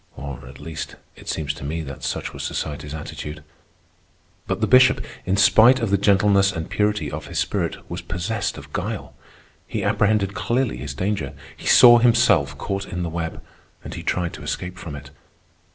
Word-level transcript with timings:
Or, 0.17 0.47
at 0.47 0.59
least, 0.59 0.95
it 1.15 1.29
seems 1.29 1.53
to 1.53 1.63
me 1.63 1.83
that 1.83 2.01
such 2.03 2.33
was 2.33 2.41
society's 2.41 2.95
attitude. 2.95 3.43
But 4.47 4.59
the 4.59 4.65
Bishop, 4.65 5.05
in 5.27 5.37
spite 5.37 5.79
of 5.79 5.91
the 5.91 5.97
gentleness 5.99 6.51
and 6.51 6.71
purity 6.71 7.11
of 7.11 7.27
his 7.27 7.37
spirit, 7.37 7.77
was 7.87 8.01
possessed 8.01 8.57
of 8.57 8.73
guile. 8.73 9.13
He 9.67 9.83
apprehended 9.83 10.33
clearly 10.33 10.77
his 10.77 10.95
danger. 10.95 11.33
He 11.55 11.67
saw 11.67 11.99
himself 11.99 12.57
caught 12.57 12.87
in 12.87 13.03
the 13.03 13.09
web, 13.09 13.43
and 13.83 13.93
he 13.93 14.01
tried 14.01 14.33
to 14.33 14.41
escape 14.41 14.75
from 14.79 14.95
it. 14.95 15.11